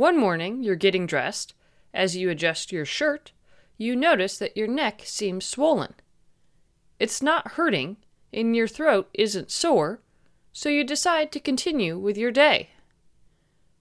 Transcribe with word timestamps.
One 0.00 0.16
morning, 0.16 0.62
you're 0.62 0.76
getting 0.76 1.06
dressed. 1.06 1.52
As 1.92 2.16
you 2.16 2.30
adjust 2.30 2.72
your 2.72 2.86
shirt, 2.86 3.32
you 3.76 3.94
notice 3.94 4.38
that 4.38 4.56
your 4.56 4.66
neck 4.66 5.02
seems 5.04 5.44
swollen. 5.44 5.92
It's 6.98 7.20
not 7.20 7.52
hurting, 7.52 7.98
and 8.32 8.56
your 8.56 8.66
throat 8.66 9.10
isn't 9.12 9.50
sore, 9.50 10.00
so 10.54 10.70
you 10.70 10.84
decide 10.84 11.30
to 11.32 11.38
continue 11.38 11.98
with 11.98 12.16
your 12.16 12.30
day. 12.30 12.70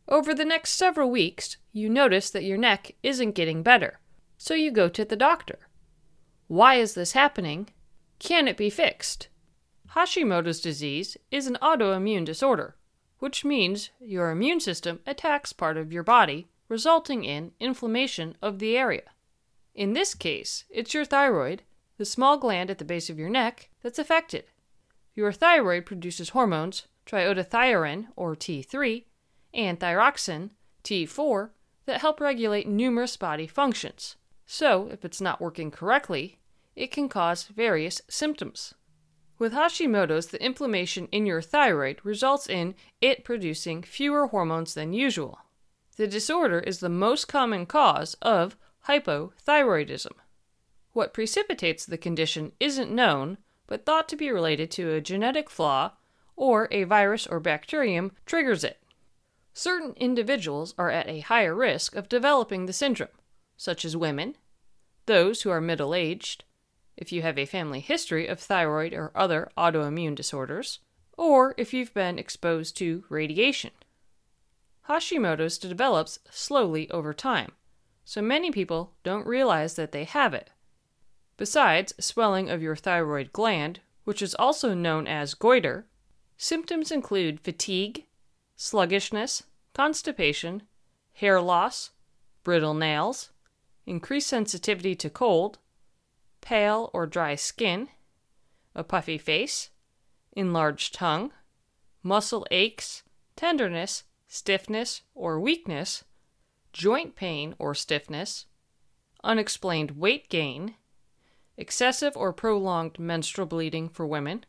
Over 0.10 0.34
the 0.34 0.44
next 0.44 0.72
several 0.72 1.10
weeks, 1.10 1.56
you 1.72 1.88
notice 1.88 2.30
that 2.32 2.44
your 2.44 2.58
neck 2.58 2.96
isn't 3.02 3.32
getting 3.32 3.64
better, 3.64 4.02
so 4.38 4.54
you 4.54 4.72
go 4.72 4.90
to 4.90 5.06
the 5.06 5.16
doctor. 5.16 5.70
Why 6.48 6.76
is 6.76 6.96
this 6.96 7.14
happening? 7.14 7.70
Can 8.20 8.50
it 8.50 8.58
be 8.58 8.70
fixed? 8.70 9.30
Hashimoto's 9.96 10.60
disease 10.60 11.16
is 11.32 11.48
an 11.48 11.58
autoimmune 11.62 12.26
disorder, 12.26 12.76
which 13.20 13.46
means 13.46 13.90
your 14.00 14.32
immune 14.32 14.60
system 14.60 15.00
attacks 15.06 15.54
part 15.54 15.78
of 15.78 15.94
your 15.94 16.04
body, 16.04 16.48
resulting 16.68 17.24
in 17.24 17.52
inflammation 17.60 18.36
of 18.42 18.60
the 18.60 18.78
area. 18.78 19.04
In 19.76 19.94
this 19.94 20.14
case, 20.14 20.66
it's 20.70 20.94
your 20.94 21.06
thyroid, 21.06 21.64
the 21.98 22.06
small 22.06 22.38
gland 22.38 22.70
at 22.70 22.78
the 22.78 22.86
base 22.86 23.10
of 23.10 23.20
your 23.20 23.30
neck, 23.30 23.70
that's 23.82 24.00
affected. 24.00 24.46
Your 25.16 25.32
thyroid 25.32 25.86
produces 25.86 26.30
hormones, 26.30 26.88
triiodothyronine, 27.06 28.08
or 28.16 28.36
T3, 28.36 29.04
and 29.54 29.80
thyroxine, 29.80 30.52
T4, 30.84 31.50
that 31.86 32.02
help 32.02 32.22
regulate 32.22 32.68
numerous 32.68 33.18
body 33.18 33.48
functions. 33.48 34.16
So, 34.46 34.90
if 34.92 35.04
it's 35.04 35.22
not 35.22 35.42
working 35.42 35.72
correctly, 35.72 36.40
it 36.76 36.92
can 36.92 37.10
cause 37.10 37.44
various 37.44 38.02
symptoms. 38.08 38.74
With 39.40 39.54
Hashimoto's, 39.54 40.28
the 40.28 40.44
inflammation 40.44 41.08
in 41.14 41.26
your 41.26 41.42
thyroid 41.42 42.02
results 42.04 42.48
in 42.48 42.76
it 43.00 43.24
producing 43.24 43.82
fewer 43.82 44.28
hormones 44.28 44.74
than 44.74 44.92
usual. 44.92 45.40
The 45.96 46.08
disorder 46.08 46.60
is 46.60 46.82
the 46.82 46.90
most 46.90 47.30
common 47.30 47.66
cause 47.66 48.16
of 48.22 48.58
hypothyroidism. 48.88 50.12
What 50.92 51.14
precipitates 51.14 51.86
the 51.86 51.98
condition 51.98 52.52
isn't 52.60 52.92
known, 52.92 53.38
but 53.66 53.86
thought 53.86 54.10
to 54.10 54.18
be 54.18 54.30
related 54.30 54.72
to 54.72 54.94
a 54.94 55.02
genetic 55.02 55.50
flaw 55.50 55.94
or 56.36 56.68
a 56.72 56.84
virus 56.84 57.26
or 57.26 57.40
bacterium 57.40 58.12
triggers 58.26 58.66
it. 58.66 58.82
Certain 59.54 59.94
individuals 59.96 60.74
are 60.78 60.90
at 60.90 61.08
a 61.08 61.22
higher 61.22 61.56
risk 61.56 61.96
of 61.96 62.10
developing 62.10 62.66
the 62.66 62.74
syndrome, 62.74 63.10
such 63.56 63.86
as 63.86 63.96
women, 63.96 64.36
those 65.06 65.44
who 65.44 65.50
are 65.50 65.62
middle 65.62 65.96
aged, 65.96 66.44
if 67.00 67.14
you 67.14 67.22
have 67.22 67.38
a 67.38 67.46
family 67.46 67.80
history 67.80 68.28
of 68.28 68.40
thyroid 68.40 68.94
or 68.94 69.10
other 69.16 69.50
autoimmune 69.58 70.14
disorders, 70.14 70.80
or 71.18 71.56
if 71.58 71.74
you've 71.74 71.94
been 71.94 72.20
exposed 72.20 72.76
to 72.76 73.06
radiation. 73.08 73.72
Hashimoto's 74.90 75.58
develops 75.58 76.20
slowly 76.30 76.92
over 76.92 77.14
time, 77.14 77.54
so 78.04 78.22
many 78.22 78.52
people 78.52 78.94
don't 79.04 79.26
realize 79.26 79.76
that 79.76 79.94
they 79.94 80.04
have 80.04 80.34
it. 80.34 80.50
Besides 81.38 81.94
swelling 82.00 82.50
of 82.50 82.62
your 82.62 82.76
thyroid 82.76 83.32
gland, 83.32 83.80
which 84.04 84.22
is 84.22 84.36
also 84.36 84.74
known 84.74 85.08
as 85.08 85.36
goiter, 85.36 85.86
symptoms 86.36 86.92
include 86.92 87.40
fatigue, 87.40 88.08
sluggishness, 88.58 89.44
constipation, 89.74 90.64
hair 91.14 91.40
loss, 91.40 91.92
brittle 92.44 92.74
nails, 92.74 93.30
increased 93.86 94.28
sensitivity 94.28 94.96
to 94.96 95.10
cold, 95.10 95.60
pale 96.42 96.90
or 96.94 97.06
dry 97.06 97.36
skin, 97.36 97.90
a 98.76 98.84
puffy 98.84 99.18
face, 99.18 99.70
enlarged 100.34 100.94
tongue, 100.94 101.32
muscle 102.04 102.46
aches, 102.52 103.04
tenderness, 103.36 104.04
stiffness 104.28 105.02
or 105.16 105.40
weakness, 105.40 106.04
joint 106.72 107.16
pain 107.16 107.56
or 107.60 107.74
stiffness, 107.74 108.46
unexplained 109.24 109.92
weight 109.92 110.30
gain, 110.30 110.76
excessive 111.58 112.16
or 112.16 112.32
prolonged 112.32 112.98
menstrual 113.00 113.48
bleeding 113.48 113.90
for 113.90 114.06
women, 114.06 114.46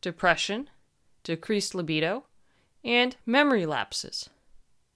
depression, 0.00 0.70
decreased 1.24 1.74
libido, 1.74 2.24
and 2.84 3.16
memory 3.24 3.66
lapses. 3.66 4.28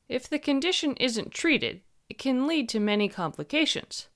If 0.08 0.28
the 0.28 0.38
condition 0.38 0.94
isn't 0.96 1.32
treated, 1.32 1.80
it 2.08 2.18
can 2.18 2.46
lead 2.46 2.68
to 2.70 2.80
many 2.80 3.08
complications. 3.08 4.08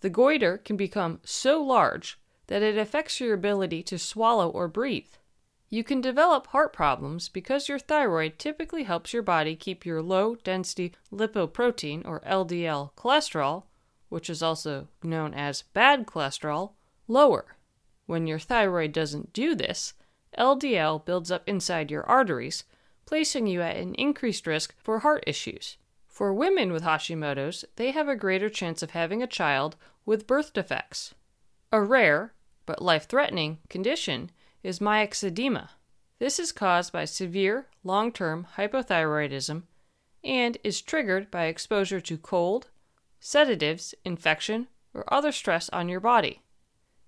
The 0.00 0.10
goiter 0.10 0.58
can 0.58 0.76
become 0.76 1.20
so 1.24 1.62
large 1.62 2.18
that 2.46 2.62
it 2.62 2.76
affects 2.76 3.20
your 3.20 3.34
ability 3.34 3.82
to 3.84 3.98
swallow 3.98 4.48
or 4.48 4.66
breathe. 4.66 5.12
You 5.68 5.84
can 5.84 6.00
develop 6.00 6.48
heart 6.48 6.72
problems 6.72 7.28
because 7.28 7.68
your 7.68 7.78
thyroid 7.78 8.38
typically 8.38 8.82
helps 8.82 9.12
your 9.12 9.22
body 9.22 9.54
keep 9.54 9.86
your 9.86 10.02
low 10.02 10.34
density 10.34 10.92
lipoprotein 11.12 12.04
or 12.04 12.20
LDL 12.20 12.92
cholesterol, 12.96 13.64
which 14.08 14.28
is 14.28 14.42
also 14.42 14.88
known 15.02 15.32
as 15.32 15.62
bad 15.62 16.06
cholesterol, 16.06 16.72
lower. 17.06 17.56
When 18.06 18.26
your 18.26 18.40
thyroid 18.40 18.92
doesn't 18.92 19.32
do 19.32 19.54
this, 19.54 19.94
LDL 20.36 21.04
builds 21.04 21.30
up 21.30 21.48
inside 21.48 21.90
your 21.90 22.04
arteries, 22.04 22.64
placing 23.06 23.46
you 23.46 23.62
at 23.62 23.76
an 23.76 23.94
increased 23.94 24.48
risk 24.48 24.74
for 24.82 25.00
heart 25.00 25.22
issues. 25.26 25.76
For 26.20 26.34
women 26.34 26.70
with 26.70 26.82
Hashimoto's, 26.82 27.64
they 27.76 27.92
have 27.92 28.06
a 28.06 28.14
greater 28.14 28.50
chance 28.50 28.82
of 28.82 28.90
having 28.90 29.22
a 29.22 29.26
child 29.26 29.76
with 30.04 30.26
birth 30.26 30.52
defects. 30.52 31.14
A 31.72 31.80
rare, 31.80 32.34
but 32.66 32.82
life 32.82 33.08
threatening, 33.08 33.56
condition 33.70 34.30
is 34.62 34.80
myxedema. 34.80 35.70
This 36.18 36.38
is 36.38 36.52
caused 36.52 36.92
by 36.92 37.06
severe, 37.06 37.68
long 37.84 38.12
term 38.12 38.48
hypothyroidism 38.58 39.62
and 40.22 40.58
is 40.62 40.82
triggered 40.82 41.30
by 41.30 41.44
exposure 41.44 42.02
to 42.02 42.18
cold, 42.18 42.68
sedatives, 43.18 43.94
infection, 44.04 44.68
or 44.92 45.10
other 45.10 45.32
stress 45.32 45.70
on 45.70 45.88
your 45.88 46.00
body. 46.00 46.42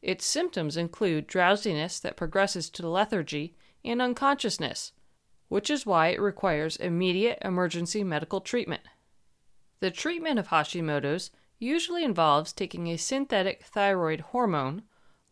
Its 0.00 0.24
symptoms 0.24 0.78
include 0.78 1.26
drowsiness 1.26 2.00
that 2.00 2.16
progresses 2.16 2.70
to 2.70 2.88
lethargy 2.88 3.54
and 3.84 4.00
unconsciousness, 4.00 4.92
which 5.48 5.68
is 5.68 5.84
why 5.84 6.08
it 6.08 6.18
requires 6.18 6.76
immediate 6.76 7.36
emergency 7.42 8.02
medical 8.02 8.40
treatment. 8.40 8.80
The 9.82 9.90
treatment 9.90 10.38
of 10.38 10.46
Hashimoto's 10.46 11.32
usually 11.58 12.04
involves 12.04 12.52
taking 12.52 12.86
a 12.86 12.96
synthetic 12.96 13.64
thyroid 13.64 14.20
hormone, 14.20 14.82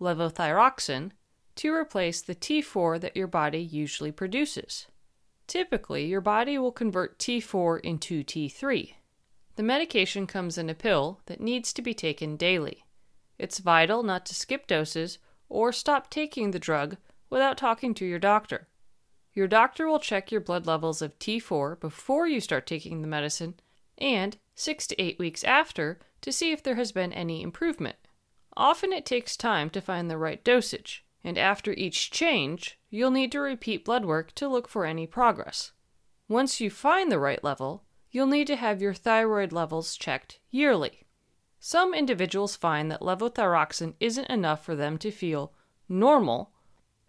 levothyroxine, 0.01 1.13
to 1.55 1.73
replace 1.73 2.21
the 2.21 2.35
T4 2.35 3.01
that 3.01 3.17
your 3.17 3.29
body 3.29 3.61
usually 3.61 4.11
produces. 4.11 4.89
Typically, 5.47 6.07
your 6.07 6.21
body 6.21 6.59
will 6.59 6.73
convert 6.73 7.21
T4 7.21 7.79
into 7.83 8.25
T3. 8.25 8.95
The 9.55 9.63
medication 9.63 10.27
comes 10.27 10.59
in 10.59 10.69
a 10.69 10.75
pill 10.75 11.21
that 11.27 11.41
needs 11.41 11.73
to 11.73 11.81
be 11.81 11.95
taken 11.95 12.37
daily. 12.37 12.85
It's 13.39 13.61
vital 13.61 14.03
not 14.03 14.27
to 14.27 14.35
skip 14.35 14.67
doses 14.67 15.19
or 15.49 15.71
stop 15.71 16.11
taking 16.11 16.51
the 16.51 16.59
drug 16.59 16.97
without 17.31 17.57
talking 17.57 17.95
to 17.95 18.05
your 18.05 18.19
doctor. 18.19 18.67
Your 19.33 19.47
doctor 19.47 19.87
will 19.87 20.01
check 20.01 20.33
your 20.33 20.41
blood 20.41 20.67
levels 20.67 21.01
of 21.01 21.17
T4 21.21 21.79
before 21.79 22.27
you 22.27 22.41
start 22.41 22.67
taking 22.67 23.01
the 23.01 23.07
medicine 23.07 23.55
and 24.01 24.37
six 24.55 24.87
to 24.89 25.01
eight 25.01 25.19
weeks 25.19 25.45
after 25.45 25.99
to 26.21 26.33
see 26.33 26.53
if 26.53 26.63
there 26.63 26.75
has 26.77 26.93
been 26.93 27.13
any 27.13 27.43
improvement. 27.43 27.97
Often 28.57 28.93
it 28.93 29.07
takes 29.07 29.37
time 29.37 29.71
to 29.71 29.81
find 29.81 30.11
the 30.11 30.19
right 30.19 30.43
dosage, 30.45 31.05
and 31.23 31.39
after 31.39 31.73
each 31.73 32.11
change, 32.11 32.79
you'll 32.91 33.11
need 33.11 33.33
to 33.33 33.41
repeat 33.41 33.85
blood 33.85 34.05
work 34.05 34.35
to 34.35 34.49
look 34.49 34.69
for 34.69 34.85
any 34.85 35.07
progress. 35.07 35.73
Once 36.29 36.61
you 36.61 36.71
find 36.71 37.11
the 37.11 37.19
right 37.19 37.43
level, 37.43 37.85
you'll 38.11 38.27
need 38.27 38.47
to 38.47 38.57
have 38.57 38.83
your 38.83 38.95
thyroid 38.95 39.53
levels 39.53 39.97
checked 39.97 40.41
yearly. 40.51 41.07
Some 41.59 41.95
individuals 41.95 42.57
find 42.57 42.91
that 42.91 43.01
levothyroxine 43.01 43.95
isn't 44.01 44.31
enough 44.31 44.65
for 44.65 44.75
them 44.75 44.97
to 44.99 45.11
feel 45.11 45.53
normal. 45.89 46.53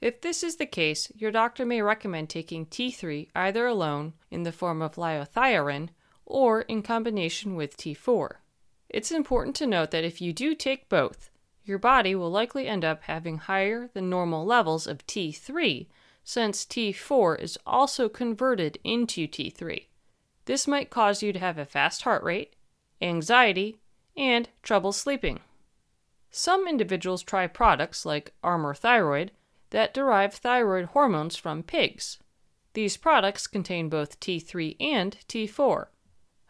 If 0.01 0.21
this 0.21 0.43
is 0.43 0.57
the 0.57 0.65
case, 0.65 1.11
your 1.15 1.31
doctor 1.31 1.65
may 1.65 1.81
recommend 1.81 2.29
taking 2.29 2.65
T3 2.65 3.29
either 3.35 3.65
alone 3.65 4.13
in 4.29 4.43
the 4.43 4.51
form 4.51 4.81
of 4.81 4.95
liothyronine 4.95 5.89
or 6.31 6.61
in 6.61 6.81
combination 6.81 7.55
with 7.55 7.77
T4. 7.77 8.35
It's 8.89 9.11
important 9.11 9.55
to 9.57 9.67
note 9.67 9.91
that 9.91 10.03
if 10.03 10.21
you 10.21 10.33
do 10.33 10.55
take 10.55 10.89
both, 10.89 11.29
your 11.63 11.77
body 11.77 12.15
will 12.15 12.31
likely 12.31 12.67
end 12.67 12.83
up 12.83 13.03
having 13.03 13.37
higher 13.37 13.89
than 13.93 14.09
normal 14.09 14.45
levels 14.45 14.87
of 14.87 15.05
T3 15.05 15.87
since 16.23 16.65
T4 16.65 17.39
is 17.39 17.57
also 17.65 18.09
converted 18.09 18.77
into 18.83 19.27
T3. 19.27 19.85
This 20.45 20.67
might 20.67 20.89
cause 20.89 21.21
you 21.21 21.31
to 21.33 21.39
have 21.39 21.57
a 21.57 21.65
fast 21.65 22.01
heart 22.01 22.23
rate, 22.23 22.55
anxiety, 23.01 23.79
and 24.17 24.49
trouble 24.63 24.91
sleeping. 24.91 25.39
Some 26.29 26.67
individuals 26.67 27.23
try 27.23 27.47
products 27.47 28.05
like 28.05 28.33
Armour 28.43 28.73
Thyroid 28.73 29.31
that 29.71 29.93
derive 29.93 30.33
thyroid 30.33 30.85
hormones 30.85 31.35
from 31.35 31.63
pigs. 31.63 32.19
These 32.73 32.97
products 32.97 33.47
contain 33.47 33.89
both 33.89 34.19
T3 34.19 34.77
and 34.79 35.17
T4. 35.27 35.87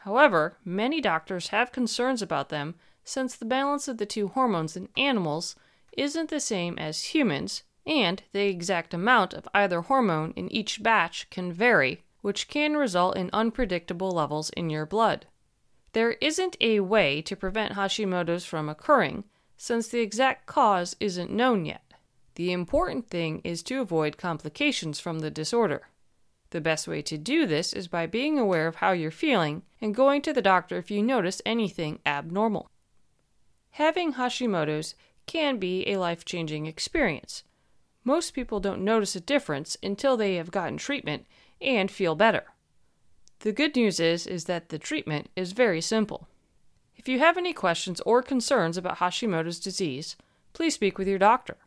However, 0.04 0.58
many 0.66 1.00
doctors 1.00 1.50
have 1.50 1.72
concerns 1.72 2.24
about 2.24 2.50
them 2.50 2.76
since 3.04 3.36
the 3.36 3.46
balance 3.46 3.88
of 3.88 3.98
the 3.98 4.06
two 4.06 4.30
hormones 4.30 4.76
in 4.76 4.90
animals 4.98 5.56
isn't 5.96 6.30
the 6.30 6.40
same 6.40 6.80
as 6.80 7.14
humans, 7.14 7.64
and 7.86 8.24
the 8.32 8.48
exact 8.48 8.96
amount 8.96 9.36
of 9.36 9.48
either 9.54 9.82
hormone 9.82 10.34
in 10.36 10.52
each 10.52 10.82
batch 10.82 11.30
can 11.30 11.54
vary, 11.54 12.04
which 12.22 12.48
can 12.48 12.78
result 12.78 13.16
in 13.16 13.30
unpredictable 13.32 14.10
levels 14.12 14.50
in 14.52 14.72
your 14.72 14.88
blood. 14.88 15.28
There 15.94 16.14
isn't 16.14 16.58
a 16.60 16.80
way 16.80 17.22
to 17.22 17.36
prevent 17.36 17.74
Hashimoto's 17.74 18.46
from 18.46 18.70
occurring, 18.70 19.26
since 19.56 19.88
the 19.88 20.00
exact 20.00 20.48
cause 20.48 20.96
isn't 21.00 21.30
known 21.30 21.66
yet. 21.66 21.94
The 22.36 22.52
important 22.52 23.08
thing 23.08 23.42
is 23.44 23.62
to 23.64 23.82
avoid 23.82 24.18
complications 24.18 25.00
from 25.00 25.20
the 25.20 25.30
disorder. 25.30 25.90
The 26.52 26.62
best 26.62 26.88
way 26.88 27.02
to 27.04 27.18
do 27.18 27.46
this 27.46 27.74
is 27.74 27.88
by 27.88 28.06
being 28.06 28.38
aware 28.38 28.68
of 28.68 28.76
how 28.76 28.92
you're 28.92 29.10
feeling 29.10 29.64
and 29.82 29.96
going 29.96 30.22
to 30.24 30.34
the 30.34 30.42
doctor 30.42 30.78
if 30.78 30.92
you 30.92 31.02
notice 31.02 31.42
anything 31.46 32.00
abnormal. 32.06 32.70
Having 33.72 34.14
Hashimoto's 34.14 34.96
can 35.26 35.58
be 35.58 35.88
a 35.88 35.98
life 35.98 36.26
changing 36.26 36.66
experience. 36.66 37.44
Most 38.04 38.32
people 38.32 38.60
don't 38.60 38.84
notice 38.84 39.16
a 39.16 39.22
difference 39.22 39.78
until 39.82 40.18
they 40.18 40.36
have 40.36 40.52
gotten 40.52 40.78
treatment 40.78 41.26
and 41.62 41.90
feel 41.90 42.16
better. 42.16 42.44
The 43.40 43.54
good 43.54 43.76
news 43.76 44.00
is 44.00 44.28
is 44.28 44.46
that 44.46 44.70
the 44.70 44.80
treatment 44.80 45.30
is 45.36 45.54
very 45.54 45.82
simple. 45.82 46.28
If 46.98 47.08
you 47.08 47.20
have 47.20 47.38
any 47.38 47.54
questions 47.54 48.02
or 48.02 48.22
concerns 48.22 48.78
about 48.78 48.98
Hashimoto's 48.98 49.60
disease, 49.60 50.18
please 50.54 50.76
speak 50.76 50.98
with 50.98 51.08
your 51.08 51.18
doctor. 51.18 51.58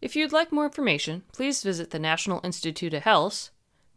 If 0.00 0.16
you'd 0.16 0.32
like 0.32 0.50
more 0.50 0.64
information, 0.64 1.22
please 1.32 1.62
visit 1.62 1.90
the 1.90 1.98
National 1.98 2.40
Institute 2.42 2.94
of 2.94 3.02
Health, 3.02 3.50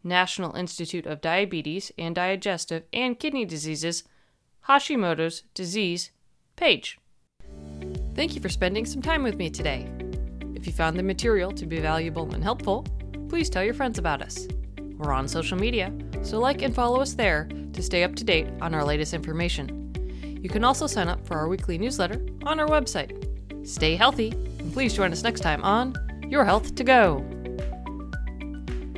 National 0.08 0.56
Institute 0.56 1.06
of 1.06 1.20
Diabetes 1.20 1.92
and 1.98 2.14
Digestive 2.14 2.84
and 2.92 3.18
Kidney 3.18 3.44
Diseases, 3.44 4.04
Hashimoto's 4.68 5.42
disease 5.54 6.10
page. 6.56 6.98
Thank 8.14 8.34
you 8.34 8.40
for 8.40 8.48
spending 8.48 8.84
some 8.84 9.02
time 9.02 9.22
with 9.22 9.36
me 9.36 9.50
today. 9.50 9.88
If 10.56 10.66
you 10.66 10.72
found 10.72 10.98
the 10.98 11.04
material 11.04 11.52
to 11.52 11.66
be 11.66 11.78
valuable 11.78 12.34
and 12.34 12.42
helpful, 12.42 12.84
please 13.28 13.48
tell 13.48 13.62
your 13.62 13.74
friends 13.74 13.98
about 13.98 14.22
us. 14.22 14.48
We're 14.96 15.12
on 15.12 15.28
social 15.28 15.56
media, 15.56 15.92
so 16.22 16.40
like 16.40 16.62
and 16.62 16.74
follow 16.74 17.00
us 17.00 17.14
there 17.14 17.48
to 17.72 17.82
stay 17.82 18.02
up 18.02 18.16
to 18.16 18.24
date 18.24 18.48
on 18.60 18.74
our 18.74 18.84
latest 18.84 19.14
information. 19.14 19.92
You 20.42 20.48
can 20.48 20.64
also 20.64 20.86
sign 20.86 21.08
up 21.08 21.24
for 21.26 21.36
our 21.36 21.48
weekly 21.48 21.78
newsletter 21.78 22.20
on 22.42 22.58
our 22.58 22.66
website. 22.66 23.14
Stay 23.66 23.94
healthy, 23.94 24.30
and 24.30 24.72
please 24.72 24.94
join 24.94 25.12
us 25.12 25.22
next 25.22 25.40
time 25.40 25.62
on 25.62 25.94
Your 26.28 26.44
Health 26.44 26.74
to 26.74 26.84
Go. 26.84 27.24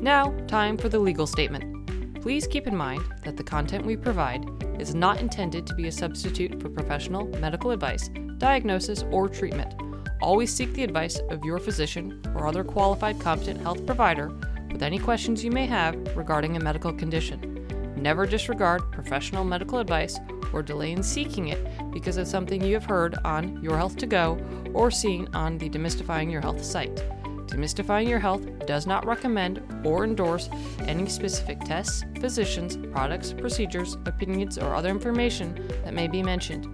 Now, 0.00 0.32
time 0.46 0.76
for 0.76 0.88
the 0.88 0.98
legal 0.98 1.26
statement. 1.26 2.20
Please 2.22 2.46
keep 2.46 2.66
in 2.66 2.76
mind 2.76 3.02
that 3.24 3.36
the 3.36 3.44
content 3.44 3.84
we 3.84 3.96
provide 3.96 4.44
is 4.78 4.94
not 4.94 5.20
intended 5.20 5.66
to 5.66 5.74
be 5.74 5.88
a 5.88 5.92
substitute 5.92 6.60
for 6.60 6.68
professional 6.68 7.26
medical 7.38 7.70
advice 7.70 8.10
diagnosis, 8.40 9.04
or 9.12 9.28
treatment. 9.28 9.74
Always 10.20 10.52
seek 10.52 10.72
the 10.72 10.82
advice 10.82 11.20
of 11.28 11.44
your 11.44 11.58
physician 11.58 12.20
or 12.34 12.48
other 12.48 12.64
qualified 12.64 13.20
competent 13.20 13.60
health 13.60 13.86
provider 13.86 14.28
with 14.72 14.82
any 14.82 14.98
questions 14.98 15.44
you 15.44 15.50
may 15.50 15.66
have 15.66 15.94
regarding 16.16 16.56
a 16.56 16.60
medical 16.60 16.92
condition. 16.92 17.94
Never 17.96 18.26
disregard 18.26 18.90
professional 18.90 19.44
medical 19.44 19.78
advice 19.78 20.18
or 20.52 20.62
delay 20.62 20.92
in 20.92 21.02
seeking 21.02 21.48
it 21.48 21.64
because 21.92 22.16
of 22.16 22.26
something 22.26 22.62
you 22.62 22.74
have 22.74 22.84
heard 22.84 23.14
on 23.24 23.62
Your 23.62 23.76
Health 23.76 23.96
to 23.98 24.06
Go 24.06 24.42
or 24.72 24.90
seen 24.90 25.28
on 25.34 25.58
the 25.58 25.70
Demystifying 25.70 26.32
Your 26.32 26.40
Health 26.40 26.64
site. 26.64 27.04
Demystifying 27.50 28.08
Your 28.08 28.18
Health 28.18 28.46
does 28.66 28.86
not 28.86 29.04
recommend 29.04 29.62
or 29.84 30.04
endorse 30.04 30.48
any 30.80 31.08
specific 31.08 31.60
tests, 31.60 32.04
physicians, 32.20 32.76
products, 32.92 33.32
procedures, 33.32 33.96
opinions, 34.06 34.56
or 34.56 34.74
other 34.74 34.88
information 34.88 35.68
that 35.84 35.94
may 35.94 36.08
be 36.08 36.22
mentioned 36.22 36.66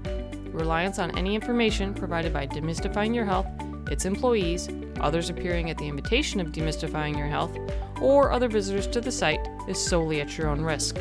reliance 0.56 0.99
on 0.99 1.17
any 1.17 1.34
information 1.34 1.94
provided 1.94 2.32
by 2.32 2.46
Demystifying 2.46 3.14
Your 3.14 3.25
Health, 3.25 3.46
its 3.90 4.05
employees, 4.05 4.69
others 5.00 5.31
appearing 5.31 5.70
at 5.70 5.78
the 5.78 5.87
invitation 5.87 6.40
of 6.40 6.49
Demystifying 6.49 7.17
Your 7.17 7.26
Health, 7.26 7.56
or 8.00 8.32
other 8.32 8.49
visitors 8.49 8.87
to 8.88 9.00
the 9.00 9.12
site 9.12 9.46
is 9.69 9.79
solely 9.79 10.20
at 10.20 10.37
your 10.37 10.49
own 10.49 10.62
risk. 10.62 10.96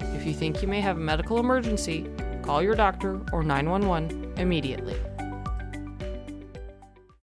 If 0.00 0.26
you 0.26 0.34
think 0.34 0.60
you 0.60 0.68
may 0.68 0.80
have 0.80 0.96
a 0.96 1.00
medical 1.00 1.38
emergency, 1.38 2.10
call 2.42 2.62
your 2.62 2.74
doctor 2.74 3.20
or 3.32 3.42
911 3.42 4.34
immediately. 4.36 4.96